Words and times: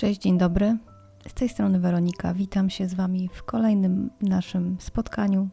Cześć, 0.00 0.20
dzień 0.20 0.38
dobry. 0.38 0.76
Z 1.28 1.34
tej 1.34 1.48
strony 1.48 1.80
Weronika. 1.80 2.34
Witam 2.34 2.70
się 2.70 2.88
z 2.88 2.94
Wami 2.94 3.28
w 3.32 3.42
kolejnym 3.42 4.10
naszym 4.20 4.76
spotkaniu, 4.80 5.48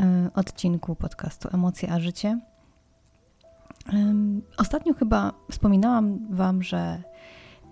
yy, 0.00 0.06
odcinku 0.34 0.96
podcastu 0.96 1.48
Emocje 1.52 1.92
a 1.92 2.00
Życie. 2.00 2.40
Ostatnio 4.58 4.94
chyba 4.94 5.32
wspominałam 5.50 6.18
Wam, 6.30 6.62
że 6.62 7.02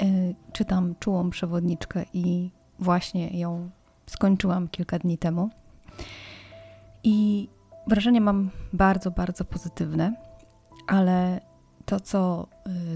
yy, 0.00 0.34
czytam 0.52 0.94
czułą 1.00 1.30
przewodniczkę 1.30 2.04
i 2.12 2.50
właśnie 2.78 3.38
ją 3.38 3.70
skończyłam 4.06 4.68
kilka 4.68 4.98
dni 4.98 5.18
temu. 5.18 5.50
I 7.04 7.48
wrażenie 7.86 8.20
mam 8.20 8.50
bardzo, 8.72 9.10
bardzo 9.10 9.44
pozytywne, 9.44 10.14
ale 10.86 11.40
to, 11.84 12.00
co 12.00 12.46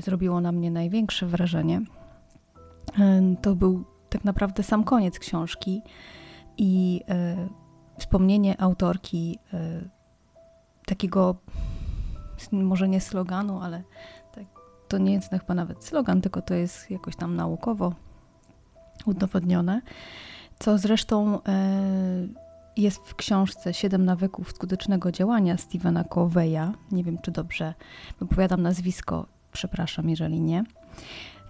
zrobiło 0.01 0.41
na 0.41 0.53
mnie 0.53 0.71
największe 0.71 1.27
wrażenie, 1.27 1.81
to 3.43 3.55
był 3.55 3.85
tak 4.09 4.25
naprawdę 4.25 4.63
sam 4.63 4.85
koniec 4.85 5.19
książki 5.19 5.83
i 6.57 7.01
e, 7.09 7.49
wspomnienie 7.99 8.61
autorki 8.61 9.39
e, 9.53 9.81
takiego, 10.87 11.37
może 12.53 12.89
nie 12.89 13.01
sloganu, 13.01 13.61
ale 13.61 13.83
tak, 14.35 14.45
to 14.89 14.99
nie 14.99 15.13
jest 15.13 15.31
chyba 15.31 15.55
nawet 15.55 15.85
slogan, 15.85 16.21
tylko 16.21 16.43
to 16.43 16.55
jest 16.55 16.91
jakoś 16.91 17.17
tam 17.17 17.37
naukowo 17.37 17.95
udowodnione, 19.07 19.81
co 20.59 20.79
zresztą 20.79 21.43
e, 21.43 21.79
jest 22.77 22.99
w 22.99 23.15
książce 23.15 23.75
Siedem 23.75 24.05
nawyków 24.05 24.53
skutecznego 24.53 25.13
działania 25.13 25.57
Stevena 25.57 26.05
Coveya. 26.05 26.73
Nie 26.93 27.05
wiem, 27.05 27.19
czy 27.19 27.31
dobrze 27.31 27.75
wypowiadam 28.21 28.63
nazwisko, 28.63 29.27
przepraszam, 29.53 30.11
jeżeli 30.11 30.41
nie. 30.41 30.65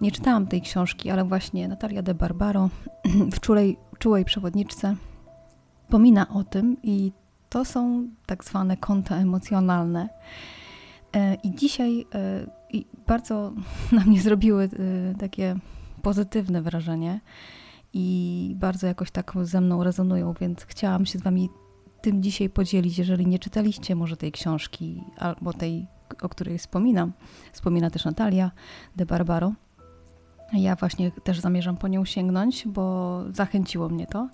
Nie 0.01 0.11
czytałam 0.11 0.47
tej 0.47 0.61
książki, 0.61 1.09
ale 1.09 1.23
właśnie 1.23 1.67
Natalia 1.67 2.01
de 2.01 2.13
Barbaro 2.13 2.69
w 3.35 3.39
czułej, 3.39 3.77
czułej 3.99 4.25
przewodniczce 4.25 4.95
pomina 5.89 6.27
o 6.29 6.43
tym 6.43 6.77
i 6.83 7.11
to 7.49 7.65
są 7.65 8.07
tak 8.25 8.43
zwane 8.43 8.77
konta 8.77 9.17
emocjonalne. 9.17 10.09
E, 11.15 11.35
I 11.35 11.55
dzisiaj 11.55 12.05
e, 12.15 12.83
bardzo 13.07 13.53
na 13.91 14.03
mnie 14.03 14.21
zrobiły 14.21 14.63
e, 14.63 15.15
takie 15.15 15.55
pozytywne 16.01 16.61
wrażenie 16.61 17.19
i 17.93 18.55
bardzo 18.59 18.87
jakoś 18.87 19.11
tak 19.11 19.33
ze 19.41 19.61
mną 19.61 19.83
rezonują, 19.83 20.33
więc 20.41 20.63
chciałam 20.63 21.05
się 21.05 21.19
z 21.19 21.21
Wami 21.21 21.49
tym 22.01 22.23
dzisiaj 22.23 22.49
podzielić. 22.49 22.97
Jeżeli 22.97 23.27
nie 23.27 23.39
czytaliście 23.39 23.95
może 23.95 24.17
tej 24.17 24.31
książki 24.31 25.03
albo 25.17 25.53
tej, 25.53 25.87
o 26.21 26.29
której 26.29 26.57
wspominam, 26.57 27.13
wspomina 27.51 27.89
też 27.89 28.05
Natalia 28.05 28.51
de 28.95 29.05
Barbaro, 29.05 29.53
ja 30.53 30.75
właśnie 30.75 31.11
też 31.11 31.39
zamierzam 31.39 31.77
po 31.77 31.87
nią 31.87 32.05
sięgnąć, 32.05 32.67
bo 32.67 33.23
zachęciło 33.31 33.89
mnie 33.89 34.07
to. 34.07 34.29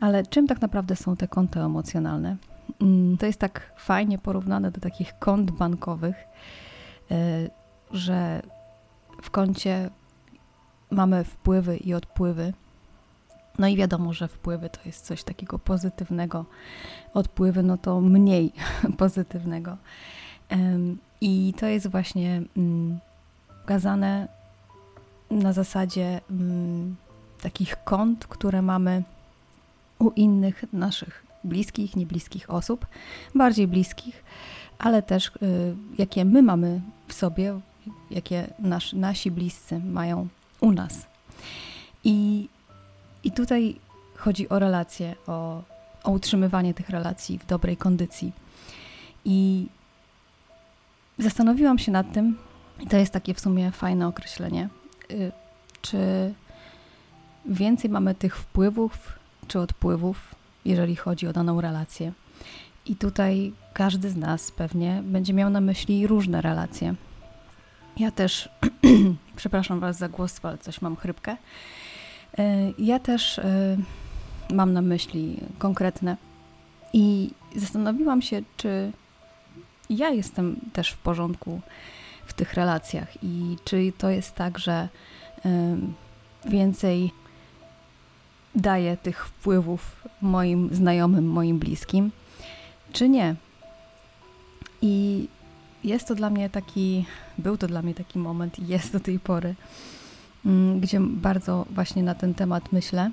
Ale 0.00 0.26
czym 0.26 0.46
tak 0.46 0.60
naprawdę 0.60 0.96
są 0.96 1.16
te 1.16 1.28
konta 1.28 1.60
emocjonalne? 1.60 2.36
Mm, 2.80 3.18
to 3.18 3.26
jest 3.26 3.38
tak 3.38 3.72
fajnie 3.76 4.18
porównane 4.18 4.70
do 4.70 4.80
takich 4.80 5.18
kont 5.18 5.50
bankowych, 5.50 6.16
e, 7.10 7.50
że 7.90 8.42
w 9.22 9.30
koncie 9.30 9.90
mamy 10.90 11.24
wpływy 11.24 11.76
i 11.76 11.94
odpływy. 11.94 12.52
No 13.58 13.68
i 13.68 13.76
wiadomo, 13.76 14.12
że 14.12 14.28
wpływy 14.28 14.70
to 14.70 14.80
jest 14.84 15.06
coś 15.06 15.24
takiego 15.24 15.58
pozytywnego, 15.58 16.44
odpływy 17.14 17.62
no 17.62 17.78
to 17.78 18.00
mniej 18.00 18.52
pozytywnego. 18.98 19.76
I 21.20 21.54
to 21.58 21.66
jest 21.66 21.86
właśnie 21.86 22.42
mm, 22.56 22.98
pokazane 23.60 24.28
na 25.30 25.52
zasadzie 25.52 26.20
mm, 26.30 26.96
takich 27.42 27.84
kont, 27.84 28.26
które 28.26 28.62
mamy 28.62 29.02
u 29.98 30.10
innych 30.10 30.64
naszych 30.72 31.26
bliskich, 31.44 31.96
niebliskich 31.96 32.50
osób, 32.50 32.86
bardziej 33.34 33.66
bliskich, 33.66 34.24
ale 34.78 35.02
też 35.02 35.26
y, 35.26 35.30
jakie 35.98 36.24
my 36.24 36.42
mamy 36.42 36.80
w 37.08 37.12
sobie, 37.12 37.60
jakie 38.10 38.54
nasz, 38.58 38.92
nasi 38.92 39.30
bliscy 39.30 39.78
mają 39.78 40.28
u 40.60 40.72
nas. 40.72 41.06
I, 42.04 42.48
i 43.24 43.32
tutaj 43.32 43.76
chodzi 44.16 44.48
o 44.48 44.58
relacje, 44.58 45.14
o, 45.26 45.62
o 46.04 46.10
utrzymywanie 46.10 46.74
tych 46.74 46.90
relacji 46.90 47.38
w 47.38 47.46
dobrej 47.46 47.76
kondycji. 47.76 48.32
I 49.24 49.66
zastanowiłam 51.18 51.78
się 51.78 51.92
nad 51.92 52.12
tym, 52.12 52.36
i 52.80 52.86
to 52.86 52.96
jest 52.96 53.12
takie 53.12 53.34
w 53.34 53.40
sumie 53.40 53.70
fajne 53.70 54.08
określenie, 54.08 54.68
czy 55.82 55.98
więcej 57.46 57.90
mamy 57.90 58.14
tych 58.14 58.36
wpływów 58.36 59.18
czy 59.48 59.60
odpływów, 59.60 60.34
jeżeli 60.64 60.96
chodzi 60.96 61.26
o 61.26 61.32
daną 61.32 61.60
relację. 61.60 62.12
I 62.86 62.96
tutaj 62.96 63.52
każdy 63.72 64.10
z 64.10 64.16
nas 64.16 64.50
pewnie 64.52 65.02
będzie 65.04 65.32
miał 65.32 65.50
na 65.50 65.60
myśli 65.60 66.06
różne 66.06 66.42
relacje. 66.42 66.94
Ja 67.96 68.10
też, 68.10 68.48
przepraszam 69.36 69.80
Was 69.80 69.98
za 69.98 70.08
głos, 70.08 70.40
ale 70.42 70.58
coś 70.58 70.80
mam 70.80 70.96
chrypkę. 70.96 71.32
Y, 71.32 72.74
ja 72.78 72.98
też 72.98 73.38
y, 73.38 73.42
mam 74.50 74.72
na 74.72 74.82
myśli 74.82 75.40
konkretne. 75.58 76.16
I 76.92 77.30
zastanowiłam 77.56 78.22
się, 78.22 78.42
czy 78.56 78.92
ja 79.90 80.10
jestem 80.10 80.56
też 80.72 80.90
w 80.90 80.98
porządku 80.98 81.60
w 82.28 82.32
tych 82.32 82.54
relacjach 82.54 83.08
i 83.22 83.56
czy 83.64 83.92
to 83.98 84.10
jest 84.10 84.34
tak, 84.34 84.58
że 84.58 84.88
więcej 86.44 87.10
daję 88.54 88.96
tych 88.96 89.26
wpływów 89.26 90.06
moim 90.22 90.74
znajomym, 90.74 91.30
moim 91.30 91.58
bliskim, 91.58 92.10
czy 92.92 93.08
nie. 93.08 93.34
I 94.82 95.28
jest 95.84 96.08
to 96.08 96.14
dla 96.14 96.30
mnie 96.30 96.50
taki, 96.50 97.04
był 97.38 97.56
to 97.56 97.66
dla 97.66 97.82
mnie 97.82 97.94
taki 97.94 98.18
moment 98.18 98.58
i 98.58 98.66
jest 98.66 98.92
do 98.92 99.00
tej 99.00 99.18
pory, 99.18 99.54
mm, 100.46 100.80
gdzie 100.80 101.00
bardzo 101.00 101.66
właśnie 101.70 102.02
na 102.02 102.14
ten 102.14 102.34
temat 102.34 102.72
myślę. 102.72 103.10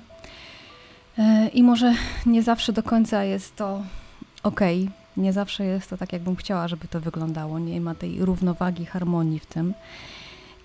E, 1.18 1.48
I 1.48 1.62
może 1.62 1.94
nie 2.26 2.42
zawsze 2.42 2.72
do 2.72 2.82
końca 2.82 3.24
jest 3.24 3.56
to 3.56 3.82
ok, 4.42 4.60
nie 5.16 5.32
zawsze 5.32 5.64
jest 5.64 5.90
to 5.90 5.96
tak, 5.96 6.12
jakbym 6.12 6.36
chciała, 6.36 6.68
żeby 6.68 6.88
to 6.88 7.00
wyglądało. 7.00 7.58
Nie 7.58 7.80
ma 7.80 7.94
tej 7.94 8.24
równowagi, 8.24 8.86
harmonii 8.86 9.38
w 9.38 9.46
tym. 9.46 9.74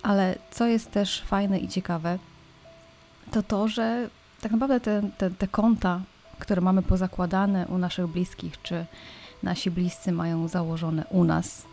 Ale 0.04 0.36
co 0.52 0.68
jest 0.68 0.92
też 0.92 1.22
fajne 1.22 1.60
i 1.60 1.68
ciekawe, 1.68 2.20
to 3.32 3.44
to, 3.44 3.68
że 3.68 4.10
tak 4.42 4.52
naprawdę 4.52 4.80
te, 4.80 5.02
te, 5.18 5.32
te 5.32 5.48
konta, 5.48 6.02
które 6.40 6.62
mamy 6.62 6.82
pozakładane 6.82 7.68
u 7.68 7.78
naszych 7.78 8.08
bliskich, 8.08 8.62
czy 8.62 8.86
nasi 9.44 9.72
bliscy 9.72 10.12
mają 10.12 10.48
założone 10.48 11.06
u 11.10 11.24
nas, 11.24 11.66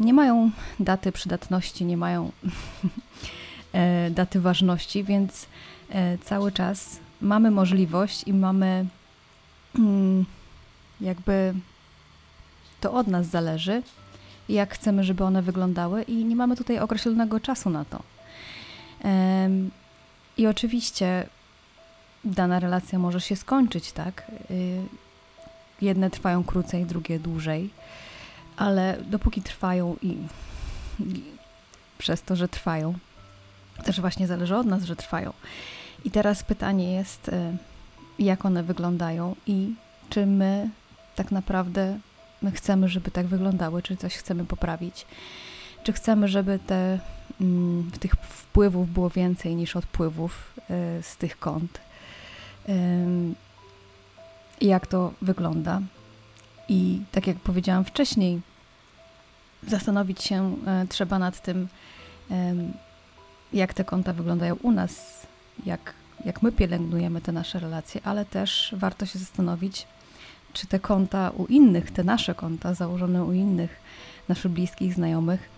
nie 0.00 0.12
mają 0.12 0.50
daty 0.80 1.12
przydatności, 1.12 1.84
nie 1.84 1.96
mają 1.96 2.30
e, 3.72 4.10
daty 4.10 4.40
ważności, 4.40 5.04
więc 5.04 5.46
e, 5.90 6.18
cały 6.18 6.52
czas 6.52 7.00
mamy 7.20 7.50
możliwość 7.50 8.24
i 8.26 8.32
mamy 8.32 8.86
mm, 9.78 10.24
jakby 11.02 11.54
to 12.80 12.92
od 12.92 13.06
nas 13.06 13.26
zależy, 13.26 13.82
jak 14.48 14.74
chcemy, 14.74 15.04
żeby 15.04 15.24
one 15.24 15.42
wyglądały, 15.42 16.02
i 16.02 16.24
nie 16.24 16.36
mamy 16.36 16.56
tutaj 16.56 16.78
określonego 16.78 17.40
czasu 17.40 17.70
na 17.70 17.84
to. 17.84 18.02
I 20.36 20.46
oczywiście 20.46 21.26
dana 22.24 22.60
relacja 22.60 22.98
może 22.98 23.20
się 23.20 23.36
skończyć, 23.36 23.92
tak? 23.92 24.30
Y, 24.50 24.82
jedne 25.80 26.10
trwają 26.10 26.44
krócej, 26.44 26.86
drugie 26.86 27.18
dłużej, 27.18 27.70
ale 28.56 28.98
dopóki 29.06 29.42
trwają 29.42 29.96
i, 30.02 30.16
i 31.00 31.22
przez 31.98 32.22
to, 32.22 32.36
że 32.36 32.48
trwają, 32.48 32.94
też 33.84 34.00
właśnie 34.00 34.26
zależy 34.26 34.56
od 34.56 34.66
nas, 34.66 34.84
że 34.84 34.96
trwają. 34.96 35.32
I 36.04 36.10
teraz 36.10 36.42
pytanie 36.42 36.92
jest, 36.94 37.28
y, 37.28 37.56
jak 38.18 38.44
one 38.44 38.62
wyglądają 38.62 39.36
i 39.46 39.74
czy 40.10 40.26
my 40.26 40.70
tak 41.16 41.32
naprawdę 41.32 41.98
my 42.42 42.50
chcemy, 42.50 42.88
żeby 42.88 43.10
tak 43.10 43.26
wyglądały, 43.26 43.82
czy 43.82 43.96
coś 43.96 44.16
chcemy 44.16 44.44
poprawić. 44.44 45.06
Czy 45.82 45.92
chcemy, 45.92 46.28
żeby 46.28 46.58
te, 46.66 46.98
mm, 47.40 47.90
tych 48.00 48.12
wpływów 48.12 48.92
było 48.92 49.10
więcej 49.10 49.56
niż 49.56 49.76
odpływów 49.76 50.54
y, 50.98 51.02
z 51.02 51.16
tych 51.16 51.38
kont? 51.38 51.80
jak 54.60 54.86
to 54.86 55.12
wygląda? 55.22 55.80
I 56.68 57.00
tak 57.12 57.26
jak 57.26 57.36
powiedziałam 57.36 57.84
wcześniej, 57.84 58.40
zastanowić 59.68 60.22
się 60.22 60.56
e, 60.66 60.86
trzeba 60.88 61.18
nad 61.18 61.42
tym, 61.42 61.68
jak 63.52 63.74
te 63.74 63.84
konta 63.84 64.12
wyglądają 64.12 64.54
u 64.54 64.70
nas, 64.70 65.26
jak, 65.66 65.94
jak 66.24 66.42
my 66.42 66.52
pielęgnujemy 66.52 67.20
te 67.20 67.32
nasze 67.32 67.58
relacje, 67.58 68.00
ale 68.04 68.24
też 68.24 68.74
warto 68.76 69.06
się 69.06 69.18
zastanowić, 69.18 69.86
czy 70.52 70.66
te 70.66 70.80
konta 70.80 71.30
u 71.30 71.46
innych, 71.46 71.90
te 71.90 72.04
nasze 72.04 72.34
konta 72.34 72.74
założone 72.74 73.24
u 73.24 73.32
innych, 73.32 73.80
naszych 74.28 74.52
bliskich, 74.52 74.94
znajomych, 74.94 75.48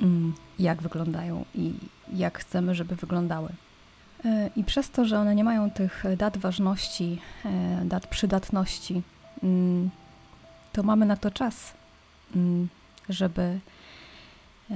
mm, 0.00 0.34
jak 0.58 0.82
wyglądają 0.82 1.44
i 1.54 1.72
jak 2.12 2.38
chcemy, 2.38 2.74
żeby 2.74 2.96
wyglądały. 2.96 3.48
E, 4.24 4.50
I 4.56 4.64
przez 4.64 4.90
to, 4.90 5.04
że 5.04 5.18
one 5.18 5.34
nie 5.34 5.44
mają 5.44 5.70
tych 5.70 6.04
dat 6.16 6.36
ważności, 6.36 7.20
e, 7.44 7.84
dat 7.84 8.06
przydatności, 8.06 9.02
mm, 9.42 9.90
to 10.72 10.82
mamy 10.82 11.06
na 11.06 11.16
to 11.16 11.30
czas, 11.30 11.72
mm, 12.36 12.68
żeby 13.08 13.60
e, 14.70 14.74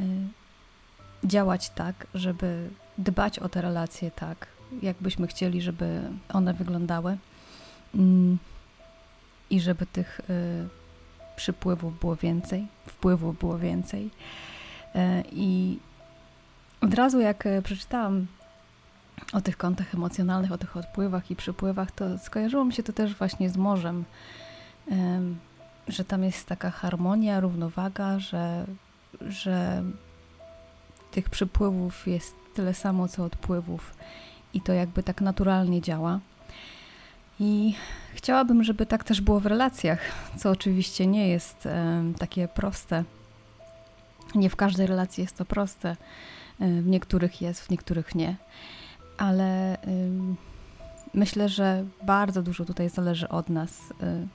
działać 1.24 1.70
tak, 1.70 2.06
żeby 2.14 2.70
dbać 2.98 3.38
o 3.38 3.48
te 3.48 3.62
relacje 3.62 4.10
tak, 4.10 4.46
jakbyśmy 4.82 5.26
chcieli, 5.26 5.62
żeby 5.62 6.02
one 6.28 6.54
wyglądały 6.54 7.16
i 9.52 9.60
żeby 9.60 9.86
tych 9.86 10.20
przypływów 11.36 12.00
było 12.00 12.16
więcej, 12.16 12.66
wpływów 12.86 13.38
było 13.38 13.58
więcej. 13.58 14.10
I 15.32 15.78
od 16.80 16.94
razu 16.94 17.20
jak 17.20 17.44
przeczytałam 17.64 18.26
o 19.32 19.40
tych 19.40 19.56
kątach 19.56 19.94
emocjonalnych, 19.94 20.52
o 20.52 20.58
tych 20.58 20.76
odpływach 20.76 21.30
i 21.30 21.36
przypływach, 21.36 21.90
to 21.90 22.18
skojarzyło 22.18 22.64
mi 22.64 22.72
się 22.72 22.82
to 22.82 22.92
też 22.92 23.14
właśnie 23.14 23.50
z 23.50 23.56
morzem, 23.56 24.04
że 25.88 26.04
tam 26.04 26.24
jest 26.24 26.46
taka 26.46 26.70
harmonia, 26.70 27.40
równowaga, 27.40 28.18
że, 28.18 28.66
że 29.20 29.82
tych 31.10 31.30
przypływów 31.30 32.06
jest 32.06 32.34
tyle 32.54 32.74
samo 32.74 33.08
co 33.08 33.24
odpływów 33.24 33.94
i 34.54 34.60
to 34.60 34.72
jakby 34.72 35.02
tak 35.02 35.20
naturalnie 35.20 35.80
działa. 35.80 36.20
I 37.44 37.74
chciałabym, 38.14 38.64
żeby 38.64 38.86
tak 38.86 39.04
też 39.04 39.20
było 39.20 39.40
w 39.40 39.46
relacjach, 39.46 40.00
co 40.36 40.50
oczywiście 40.50 41.06
nie 41.06 41.28
jest 41.28 41.68
takie 42.18 42.48
proste. 42.48 43.04
Nie 44.34 44.50
w 44.50 44.56
każdej 44.56 44.86
relacji 44.86 45.22
jest 45.22 45.36
to 45.36 45.44
proste. 45.44 45.96
W 46.60 46.86
niektórych 46.86 47.42
jest, 47.42 47.60
w 47.60 47.70
niektórych 47.70 48.14
nie 48.14 48.36
ale 49.22 49.78
myślę, 51.14 51.48
że 51.48 51.84
bardzo 52.02 52.42
dużo 52.42 52.64
tutaj 52.64 52.88
zależy 52.88 53.28
od 53.28 53.48
nas, 53.48 53.80
y, 53.90 54.28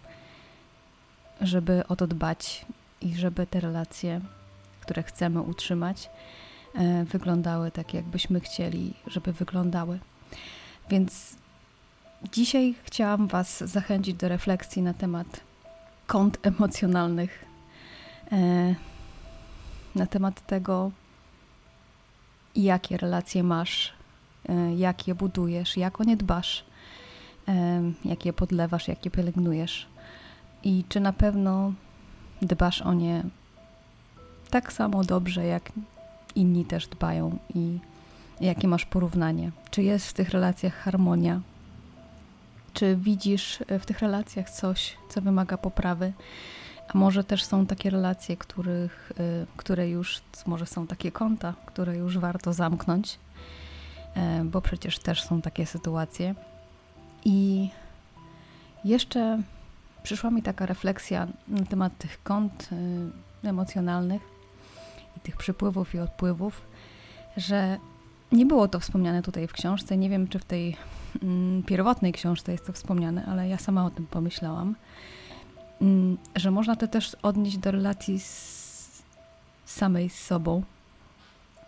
żeby 1.41 1.87
o 1.87 1.95
to 1.95 2.07
dbać 2.07 2.65
i 3.01 3.15
żeby 3.15 3.47
te 3.47 3.59
relacje, 3.59 4.21
które 4.81 5.03
chcemy 5.03 5.41
utrzymać, 5.41 6.09
y, 6.75 7.05
wyglądały 7.05 7.71
tak, 7.71 7.93
jakbyśmy 7.93 8.39
chcieli, 8.39 8.93
żeby 9.07 9.33
wyglądały. 9.33 9.99
Więc 10.89 11.35
dzisiaj 12.31 12.75
chciałam 12.83 13.27
Was 13.27 13.63
zachęcić 13.63 14.15
do 14.15 14.27
refleksji 14.27 14.81
na 14.81 14.93
temat 14.93 15.27
kont 16.07 16.37
emocjonalnych, 16.41 17.45
y, 18.31 18.75
na 19.95 20.05
temat 20.05 20.47
tego, 20.47 20.91
jakie 22.55 22.97
relacje 22.97 23.43
masz 23.43 23.97
E, 24.49 24.75
jak 24.75 25.07
je 25.07 25.15
budujesz, 25.15 25.77
jak 25.77 26.01
o 26.01 26.03
nie 26.03 26.17
dbasz, 26.17 26.63
e, 27.47 27.81
jak 28.05 28.25
je 28.25 28.33
podlewasz, 28.33 28.87
jak 28.87 29.05
je 29.05 29.11
pielęgnujesz 29.11 29.87
i 30.63 30.83
czy 30.89 30.99
na 30.99 31.13
pewno 31.13 31.73
dbasz 32.41 32.81
o 32.81 32.93
nie 32.93 33.23
tak 34.49 34.73
samo 34.73 35.03
dobrze, 35.03 35.45
jak 35.45 35.71
inni 36.35 36.65
też 36.65 36.87
dbają 36.87 37.37
i 37.55 37.79
jakie 38.41 38.67
masz 38.67 38.85
porównanie. 38.85 39.51
Czy 39.71 39.83
jest 39.83 40.07
w 40.07 40.13
tych 40.13 40.29
relacjach 40.29 40.73
harmonia? 40.73 41.41
Czy 42.77 42.95
widzisz 42.95 43.59
w 43.79 43.85
tych 43.85 43.99
relacjach 43.99 44.49
coś, 44.49 44.97
co 45.09 45.21
wymaga 45.21 45.57
poprawy? 45.57 46.13
A 46.87 46.97
może 46.97 47.23
też 47.23 47.43
są 47.43 47.65
takie 47.65 47.89
relacje, 47.89 48.37
których, 48.37 49.11
e, 49.19 49.45
które 49.57 49.89
już, 49.89 50.21
może 50.45 50.65
są 50.65 50.87
takie 50.87 51.11
konta, 51.11 51.53
które 51.65 51.97
już 51.97 52.17
warto 52.17 52.53
zamknąć 52.53 53.19
E, 54.17 54.43
bo 54.43 54.61
przecież 54.61 54.99
też 54.99 55.23
są 55.23 55.41
takie 55.41 55.65
sytuacje. 55.65 56.35
I 57.25 57.69
jeszcze 58.85 59.41
przyszła 60.03 60.31
mi 60.31 60.41
taka 60.43 60.65
refleksja 60.65 61.27
na 61.47 61.65
temat 61.65 61.97
tych 61.97 62.23
kont 62.23 62.69
emocjonalnych 63.43 64.21
i 65.17 65.19
tych 65.19 65.37
przypływów 65.37 65.95
i 65.95 65.99
odpływów, 65.99 66.61
że 67.37 67.77
nie 68.31 68.45
było 68.45 68.67
to 68.67 68.79
wspomniane 68.79 69.21
tutaj 69.21 69.47
w 69.47 69.53
książce. 69.53 69.97
Nie 69.97 70.09
wiem, 70.09 70.27
czy 70.27 70.39
w 70.39 70.45
tej 70.45 70.77
mm, 71.23 71.63
pierwotnej 71.63 72.13
książce 72.13 72.51
jest 72.51 72.65
to 72.65 72.73
wspomniane, 72.73 73.25
ale 73.25 73.49
ja 73.49 73.57
sama 73.57 73.85
o 73.85 73.89
tym 73.89 74.07
pomyślałam, 74.07 74.75
mm, 75.81 76.17
że 76.35 76.51
można 76.51 76.75
to 76.75 76.87
też 76.87 77.15
odnieść 77.21 77.57
do 77.57 77.71
relacji 77.71 78.19
z 78.19 79.03
samej 79.65 80.09
z 80.09 80.23
sobą 80.23 80.63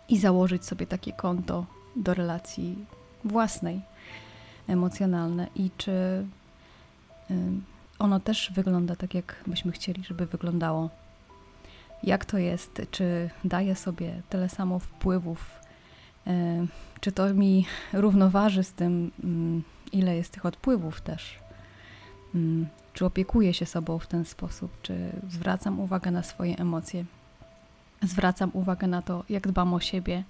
i 0.08 0.18
założyć 0.18 0.64
sobie 0.64 0.86
takie 0.86 1.12
konto 1.12 1.66
do 1.96 2.14
relacji 2.14 2.84
własnej, 3.24 3.80
emocjonalne 4.68 5.46
i 5.54 5.70
czy 5.76 6.26
ono 7.98 8.20
też 8.20 8.52
wygląda 8.54 8.96
tak, 8.96 9.14
jak 9.14 9.44
byśmy 9.46 9.72
chcieli, 9.72 10.04
żeby 10.04 10.26
wyglądało. 10.26 10.90
Jak 12.02 12.24
to 12.24 12.38
jest? 12.38 12.82
Czy 12.90 13.30
daje 13.44 13.74
sobie 13.74 14.22
tyle 14.28 14.48
samo 14.48 14.78
wpływów? 14.78 15.59
Czy 17.00 17.12
to 17.12 17.34
mi 17.34 17.66
równoważy 17.92 18.64
z 18.64 18.72
tym, 18.72 19.10
ile 19.92 20.16
jest 20.16 20.32
tych 20.32 20.46
odpływów 20.46 21.00
też? 21.00 21.38
Czy 22.92 23.06
opiekuję 23.06 23.54
się 23.54 23.66
sobą 23.66 23.98
w 23.98 24.06
ten 24.06 24.24
sposób? 24.24 24.82
Czy 24.82 25.12
zwracam 25.28 25.80
uwagę 25.80 26.10
na 26.10 26.22
swoje 26.22 26.58
emocje? 26.58 27.04
Zwracam 28.02 28.50
uwagę 28.52 28.86
na 28.86 29.02
to, 29.02 29.24
jak 29.28 29.48
dbam 29.48 29.74
o 29.74 29.80
siebie, 29.80 30.24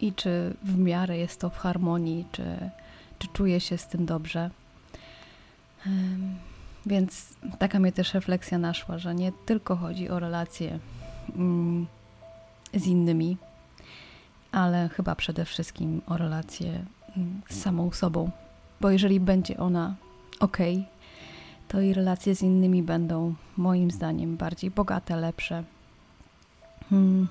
i 0.00 0.12
czy 0.12 0.54
w 0.62 0.78
miarę 0.78 1.18
jest 1.18 1.40
to 1.40 1.50
w 1.50 1.56
harmonii, 1.56 2.26
czy, 2.32 2.70
czy 3.18 3.28
czuję 3.28 3.60
się 3.60 3.78
z 3.78 3.86
tym 3.86 4.06
dobrze. 4.06 4.50
Więc 6.86 7.28
taka 7.58 7.78
mnie 7.78 7.92
też 7.92 8.14
refleksja 8.14 8.58
naszła, 8.58 8.98
że 8.98 9.14
nie 9.14 9.32
tylko 9.46 9.76
chodzi 9.76 10.08
o 10.08 10.18
relacje 10.18 10.78
mm, 11.36 11.86
z 12.74 12.86
innymi, 12.86 13.36
ale 14.52 14.88
chyba 14.88 15.14
przede 15.14 15.44
wszystkim 15.44 16.02
o 16.06 16.16
relacje 16.16 16.84
mm, 17.16 17.40
z 17.48 17.60
samą 17.60 17.92
sobą. 17.92 18.30
Bo 18.80 18.90
jeżeli 18.90 19.20
będzie 19.20 19.58
ona 19.58 19.94
ok, 20.40 20.58
to 21.68 21.80
i 21.80 21.94
relacje 21.94 22.34
z 22.34 22.42
innymi 22.42 22.82
będą 22.82 23.34
moim 23.56 23.90
zdaniem 23.90 24.36
bardziej 24.36 24.70
bogate, 24.70 25.16
lepsze. 25.16 25.64
Hmm 26.90 27.28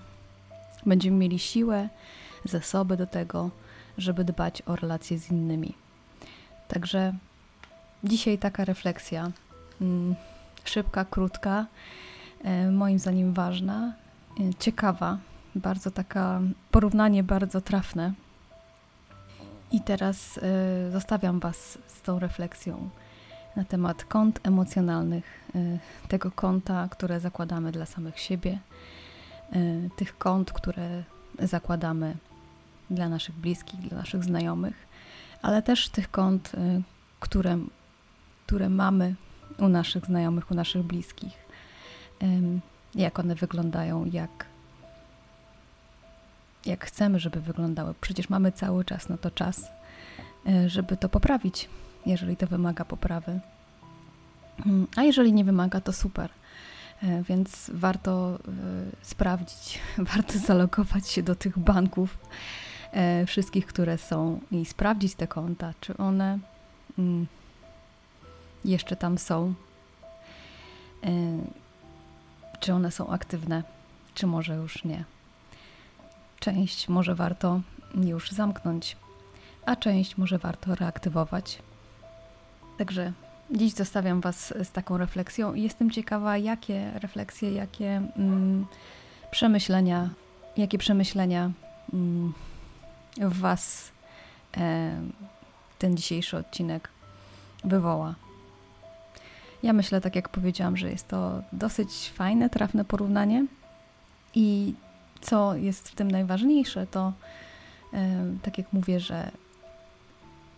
Będziemy 0.86 1.18
mieli 1.18 1.40
siłę, 1.40 1.90
zasoby 2.46 2.98
do 2.98 3.08
tego, 3.08 3.50
żeby 3.98 4.24
dbać 4.24 4.62
o 4.66 4.76
relacje 4.76 5.20
z 5.20 5.32
innymi. 5.32 5.74
Także 6.68 7.14
dzisiaj 8.04 8.38
taka 8.38 8.66
refleksja, 8.66 9.32
mm, 9.82 10.16
szybka, 10.64 11.06
krótka, 11.06 11.66
e, 12.44 12.72
moim 12.72 13.00
zdaniem 13.00 13.34
ważna, 13.34 13.94
e, 14.40 14.54
ciekawa, 14.60 15.18
bardzo 15.56 15.92
taka 15.92 16.42
porównanie 16.72 17.24
bardzo 17.24 17.62
trafne. 17.62 18.14
I 19.72 19.82
teraz 19.82 20.38
e, 20.38 20.92
zostawiam 20.92 21.40
Was 21.40 21.78
z 21.88 22.02
tą 22.02 22.20
refleksją 22.20 22.90
na 23.56 23.64
temat 23.64 24.04
kont 24.04 24.40
emocjonalnych, 24.44 25.50
tego 26.08 26.32
konta, 26.32 26.88
które 26.92 27.20
zakładamy 27.20 27.72
dla 27.72 27.86
samych 27.86 28.20
siebie 28.20 28.60
Y, 29.56 29.90
tych 29.96 30.18
kont, 30.18 30.52
które 30.52 31.04
zakładamy 31.40 32.16
dla 32.90 33.10
naszych 33.10 33.36
bliskich, 33.36 33.80
dla 33.80 33.98
naszych 33.98 34.24
znajomych, 34.24 34.88
ale 35.42 35.62
też 35.62 35.90
tych 35.90 36.12
kont, 36.12 36.54
y, 36.54 36.82
które, 37.20 37.60
które 38.46 38.70
mamy 38.70 39.16
u 39.58 39.68
naszych 39.68 40.06
znajomych, 40.06 40.52
u 40.52 40.56
naszych 40.56 40.84
bliskich. 40.84 41.50
Jak 42.96 43.20
one 43.20 43.36
wyglądają, 43.36 44.06
jak, 44.06 44.46
jak 46.66 46.86
chcemy, 46.86 47.20
żeby 47.20 47.42
wyglądały. 47.42 47.94
Przecież 48.02 48.30
mamy 48.30 48.52
cały 48.52 48.86
czas 48.86 49.10
na 49.10 49.18
to 49.18 49.32
czas, 49.32 49.72
y, 50.48 50.70
żeby 50.70 50.98
to 50.98 51.10
poprawić, 51.10 51.70
jeżeli 52.06 52.38
to 52.38 52.48
wymaga 52.48 52.86
poprawy. 52.86 53.40
Mm, 54.66 54.88
a 54.96 55.04
jeżeli 55.04 55.34
nie 55.34 55.44
wymaga, 55.44 55.82
to 55.82 55.94
super. 55.94 56.30
E, 57.04 57.24
więc 57.24 57.72
warto 57.74 58.36
e, 58.36 58.40
sprawdzić, 59.02 59.80
warto 60.14 60.40
zalogować 60.40 61.10
się 61.10 61.24
do 61.24 61.36
tych 61.36 61.60
banków 61.60 62.18
e, 62.92 63.26
wszystkich, 63.26 63.66
które 63.66 63.98
są 63.98 64.40
i 64.52 64.66
sprawdzić 64.66 65.16
te 65.16 65.28
konta, 65.28 65.74
czy 65.82 65.98
one 65.98 66.40
mm, 66.98 67.28
jeszcze 68.66 68.96
tam 68.96 69.18
są, 69.18 69.54
czy 72.60 72.74
one 72.74 72.92
są 72.92 73.10
aktywne, 73.10 73.64
czy 74.16 74.28
może 74.28 74.56
już 74.56 74.84
nie. 74.84 75.04
Część 76.40 76.90
może 76.90 77.16
warto 77.16 77.62
już 77.96 78.32
zamknąć, 78.32 78.98
a 79.66 79.76
część 79.76 80.18
może 80.18 80.38
warto 80.38 80.76
reaktywować. 80.76 81.60
Także 82.78 83.14
Dziś 83.52 83.74
zostawiam 83.74 84.22
Was 84.22 84.54
z 84.64 84.72
taką 84.72 84.98
refleksją 84.98 85.54
i 85.54 85.62
jestem 85.62 85.92
ciekawa, 85.92 86.38
jakie 86.38 86.92
refleksje, 86.96 87.52
jakie 87.52 88.02
mm, 88.18 88.66
przemyślenia, 89.32 90.10
jakie 90.58 90.78
przemyślenia 90.78 91.52
mm, 91.94 92.34
w 93.18 93.40
Was 93.40 93.92
e, 94.58 95.02
ten 95.80 95.98
dzisiejszy 95.98 96.38
odcinek 96.38 96.90
wywoła. 97.64 98.16
Ja 99.64 99.74
myślę, 99.74 100.02
tak 100.02 100.16
jak 100.16 100.30
powiedziałam, 100.30 100.78
że 100.78 100.90
jest 100.92 101.08
to 101.08 101.42
dosyć 101.54 102.12
fajne, 102.16 102.50
trafne 102.50 102.86
porównanie. 102.86 103.46
I 104.36 104.74
co 105.22 105.56
jest 105.56 105.90
w 105.90 105.96
tym 105.96 106.12
najważniejsze, 106.12 106.88
to 106.88 107.14
e, 107.94 108.26
tak 108.42 108.58
jak 108.58 108.74
mówię, 108.74 109.00
że 109.00 109.32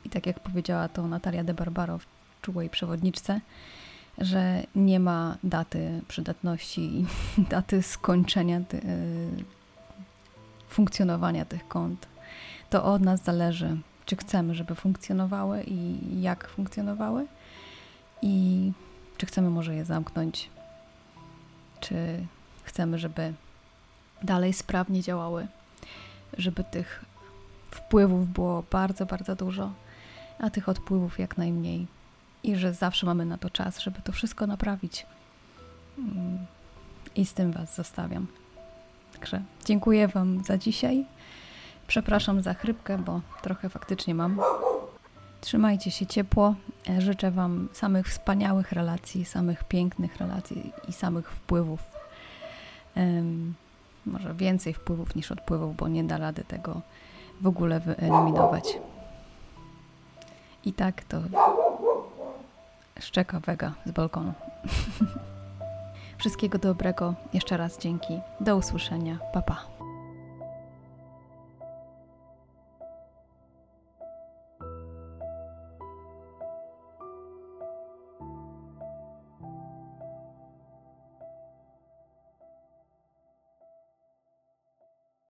i 0.06 0.10
tak 0.10 0.26
jak 0.26 0.40
powiedziała 0.40 0.88
to 0.88 1.08
Natalia 1.08 1.44
de 1.44 1.54
Barbaro 1.54 1.98
w 1.98 2.06
czułej 2.42 2.70
przewodniczce, 2.70 3.42
że 4.18 4.64
nie 4.76 5.00
ma 5.00 5.38
daty 5.44 6.02
przydatności 6.08 6.82
i 6.82 7.06
daty 7.56 7.84
skończenia 7.84 8.62
ty, 8.62 8.78
y, 8.78 8.82
funkcjonowania 10.70 11.46
tych 11.46 11.68
kont. 11.68 12.08
To 12.70 12.84
od 12.84 13.02
nas 13.02 13.24
zależy, 13.24 13.78
czy 14.06 14.16
chcemy, 14.16 14.56
żeby 14.56 14.76
funkcjonowały 14.76 15.64
i 15.64 16.22
jak 16.22 16.48
funkcjonowały, 16.48 17.28
i 18.22 18.72
czy 19.18 19.26
chcemy 19.26 19.50
może 19.50 19.76
je 19.76 19.86
zamknąć, 19.86 20.50
czy 21.80 21.96
chcemy, 22.64 23.00
żeby 23.00 23.34
dalej 24.24 24.54
sprawnie 24.54 25.02
działały, 25.02 25.48
żeby 26.38 26.64
tych 26.64 27.06
wpływów 27.72 28.30
było 28.30 28.64
bardzo, 28.72 29.06
bardzo 29.06 29.36
dużo, 29.36 29.72
a 30.40 30.50
tych 30.50 30.70
odpływów 30.70 31.20
jak 31.20 31.38
najmniej 31.38 31.88
i 32.44 32.56
że 32.56 32.74
zawsze 32.74 33.06
mamy 33.06 33.26
na 33.26 33.38
to 33.38 33.50
czas, 33.50 33.80
żeby 33.80 34.02
to 34.02 34.12
wszystko 34.12 34.48
naprawić. 34.48 35.06
Mm, 35.98 36.46
I 37.16 37.26
z 37.26 37.34
tym 37.34 37.52
Was 37.52 37.76
zostawiam. 37.76 38.28
Także 39.14 39.42
dziękuję 39.66 40.08
Wam 40.08 40.44
za 40.44 40.58
dzisiaj. 40.58 41.06
Przepraszam 41.88 42.42
za 42.42 42.54
chrypkę, 42.54 42.98
bo 42.98 43.22
trochę 43.42 43.70
faktycznie 43.70 44.16
mam. 44.16 44.40
Trzymajcie 45.42 45.92
się 45.92 46.06
ciepło. 46.06 46.56
Życzę 47.00 47.32
Wam 47.32 47.70
samych 47.74 48.08
wspaniałych 48.08 48.72
relacji, 48.72 49.26
samych 49.26 49.64
pięknych 49.64 50.18
relacji 50.18 50.72
i 50.88 50.94
samych 50.94 51.32
wpływów. 51.32 51.80
Um, 52.96 53.54
może 54.06 54.34
więcej 54.34 54.74
wpływów 54.74 55.16
niż 55.16 55.32
odpływów, 55.32 55.76
bo 55.76 55.88
nie 55.88 56.04
da 56.04 56.18
rady 56.18 56.44
tego 56.44 56.82
w 57.42 57.48
ogóle 57.48 57.80
wyeliminować. 57.80 58.80
I 60.66 60.74
tak 60.74 61.04
to 61.04 61.18
szczeka 63.00 63.40
wega 63.40 63.74
z 63.86 63.92
balkonu. 63.92 64.34
Wszystkiego 66.18 66.58
dobrego. 66.58 67.14
Jeszcze 67.34 67.58
raz 67.58 67.80
dzięki. 67.80 68.20
Do 68.40 68.58
usłyszenia. 68.58 69.18
Pa 69.34 69.42
pa. 69.42 69.81